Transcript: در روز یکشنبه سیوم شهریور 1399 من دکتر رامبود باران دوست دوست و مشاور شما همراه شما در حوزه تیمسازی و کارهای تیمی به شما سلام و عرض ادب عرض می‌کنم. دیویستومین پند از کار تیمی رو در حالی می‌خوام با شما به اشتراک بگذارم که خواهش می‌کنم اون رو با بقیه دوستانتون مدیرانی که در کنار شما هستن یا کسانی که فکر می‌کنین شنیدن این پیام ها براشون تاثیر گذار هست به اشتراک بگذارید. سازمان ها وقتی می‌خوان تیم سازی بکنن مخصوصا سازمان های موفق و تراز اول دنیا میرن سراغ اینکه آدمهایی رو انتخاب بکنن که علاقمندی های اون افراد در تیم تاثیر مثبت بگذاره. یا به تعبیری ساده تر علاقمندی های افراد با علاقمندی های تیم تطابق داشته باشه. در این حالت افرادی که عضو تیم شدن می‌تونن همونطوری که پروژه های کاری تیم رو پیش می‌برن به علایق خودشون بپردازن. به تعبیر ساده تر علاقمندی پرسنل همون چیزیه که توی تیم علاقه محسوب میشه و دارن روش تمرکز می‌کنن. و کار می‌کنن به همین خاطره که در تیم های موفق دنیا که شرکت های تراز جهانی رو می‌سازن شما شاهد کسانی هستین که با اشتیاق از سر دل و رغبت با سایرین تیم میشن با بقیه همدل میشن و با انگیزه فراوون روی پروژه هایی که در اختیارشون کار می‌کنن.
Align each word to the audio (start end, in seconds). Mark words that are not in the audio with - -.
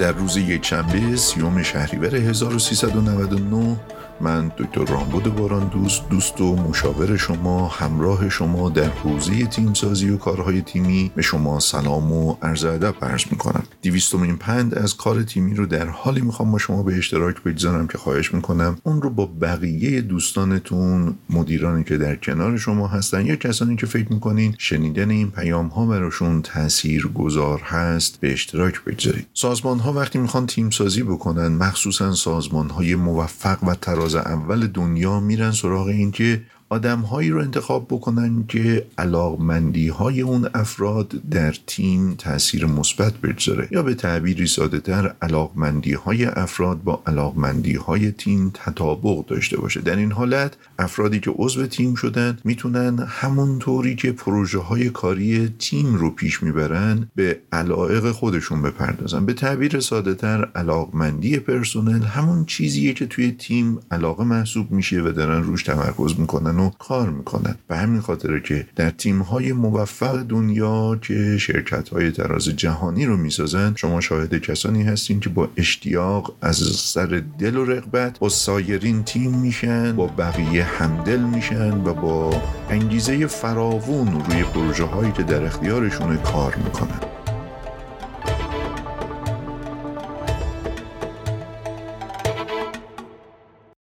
در 0.00 0.12
روز 0.12 0.36
یکشنبه 0.36 1.16
سیوم 1.16 1.62
شهریور 1.62 2.16
1399 2.16 3.76
من 4.20 4.52
دکتر 4.58 4.84
رامبود 4.84 5.36
باران 5.36 5.68
دوست 5.68 6.08
دوست 6.08 6.40
و 6.40 6.56
مشاور 6.56 7.16
شما 7.16 7.68
همراه 7.68 8.28
شما 8.28 8.70
در 8.70 8.88
حوزه 8.88 9.46
تیمسازی 9.46 10.10
و 10.10 10.16
کارهای 10.16 10.62
تیمی 10.62 11.10
به 11.14 11.22
شما 11.22 11.60
سلام 11.60 12.12
و 12.12 12.36
عرض 12.42 12.64
ادب 12.64 12.94
عرض 13.02 13.24
می‌کنم. 13.30 13.62
دیویستومین 13.82 14.36
پند 14.36 14.74
از 14.74 14.96
کار 14.96 15.22
تیمی 15.22 15.54
رو 15.54 15.66
در 15.66 15.86
حالی 15.86 16.20
می‌خوام 16.20 16.52
با 16.52 16.58
شما 16.58 16.82
به 16.82 16.98
اشتراک 16.98 17.42
بگذارم 17.42 17.86
که 17.86 17.98
خواهش 17.98 18.34
می‌کنم 18.34 18.76
اون 18.82 19.02
رو 19.02 19.10
با 19.10 19.26
بقیه 19.26 20.00
دوستانتون 20.00 21.14
مدیرانی 21.30 21.84
که 21.84 21.96
در 21.96 22.16
کنار 22.16 22.56
شما 22.56 22.88
هستن 22.88 23.26
یا 23.26 23.36
کسانی 23.36 23.76
که 23.76 23.86
فکر 23.86 24.12
می‌کنین 24.12 24.54
شنیدن 24.58 25.10
این 25.10 25.30
پیام 25.30 25.66
ها 25.66 25.86
براشون 25.86 26.42
تاثیر 26.42 27.06
گذار 27.06 27.60
هست 27.60 28.20
به 28.20 28.32
اشتراک 28.32 28.84
بگذارید. 28.84 29.26
سازمان 29.34 29.78
ها 29.78 29.89
وقتی 29.92 30.18
می‌خوان 30.18 30.46
تیم 30.46 30.70
سازی 30.70 31.02
بکنن 31.02 31.48
مخصوصا 31.48 32.12
سازمان 32.14 32.70
های 32.70 32.94
موفق 32.94 33.64
و 33.64 33.74
تراز 33.74 34.14
اول 34.14 34.66
دنیا 34.66 35.20
میرن 35.20 35.52
سراغ 35.52 35.86
اینکه 35.86 36.42
آدمهایی 36.72 37.30
رو 37.30 37.40
انتخاب 37.40 37.86
بکنن 37.90 38.44
که 38.48 38.86
علاقمندی 38.98 39.88
های 39.88 40.20
اون 40.20 40.48
افراد 40.54 41.08
در 41.30 41.54
تیم 41.66 42.14
تاثیر 42.14 42.66
مثبت 42.66 43.14
بگذاره. 43.14 43.68
یا 43.70 43.82
به 43.82 43.94
تعبیری 43.94 44.46
ساده 44.46 44.80
تر 44.80 45.14
علاقمندی 45.22 45.92
های 45.92 46.24
افراد 46.24 46.82
با 46.82 47.02
علاقمندی 47.06 47.74
های 47.74 48.12
تیم 48.12 48.50
تطابق 48.54 49.26
داشته 49.26 49.60
باشه. 49.60 49.80
در 49.80 49.96
این 49.96 50.12
حالت 50.12 50.56
افرادی 50.78 51.20
که 51.20 51.30
عضو 51.30 51.66
تیم 51.66 51.94
شدن 51.94 52.38
می‌تونن 52.44 52.98
همونطوری 53.08 53.96
که 53.96 54.12
پروژه 54.12 54.58
های 54.58 54.90
کاری 54.90 55.48
تیم 55.58 55.94
رو 55.94 56.10
پیش 56.10 56.42
می‌برن 56.42 57.08
به 57.14 57.38
علایق 57.52 58.10
خودشون 58.10 58.62
بپردازن. 58.62 59.26
به 59.26 59.32
تعبیر 59.32 59.80
ساده 59.80 60.14
تر 60.14 60.44
علاقمندی 60.54 61.38
پرسنل 61.38 62.02
همون 62.02 62.44
چیزیه 62.44 62.92
که 62.92 63.06
توی 63.06 63.32
تیم 63.32 63.78
علاقه 63.90 64.24
محسوب 64.24 64.70
میشه 64.70 65.02
و 65.02 65.12
دارن 65.12 65.42
روش 65.42 65.62
تمرکز 65.62 66.20
می‌کنن. 66.20 66.59
و 66.60 66.70
کار 66.70 67.10
می‌کنن 67.10 67.54
به 67.68 67.76
همین 67.76 68.00
خاطره 68.00 68.40
که 68.40 68.66
در 68.76 68.90
تیم 68.90 69.22
های 69.22 69.52
موفق 69.52 70.22
دنیا 70.22 70.96
که 71.02 71.38
شرکت 71.38 71.88
های 71.88 72.10
تراز 72.10 72.44
جهانی 72.44 73.06
رو 73.06 73.16
می‌سازن 73.16 73.72
شما 73.76 74.00
شاهد 74.00 74.34
کسانی 74.34 74.82
هستین 74.82 75.20
که 75.20 75.28
با 75.28 75.48
اشتیاق 75.56 76.36
از 76.42 76.56
سر 76.76 77.22
دل 77.38 77.56
و 77.56 77.64
رغبت 77.64 78.18
با 78.18 78.28
سایرین 78.28 79.04
تیم 79.04 79.38
میشن 79.38 79.96
با 79.96 80.06
بقیه 80.06 80.64
همدل 80.64 81.20
میشن 81.20 81.84
و 81.84 81.94
با 81.94 82.42
انگیزه 82.70 83.26
فراوون 83.26 84.24
روی 84.24 84.42
پروژه 84.42 84.84
هایی 84.84 85.12
که 85.12 85.22
در 85.22 85.44
اختیارشون 85.44 86.16
کار 86.16 86.54
می‌کنن. 86.64 87.19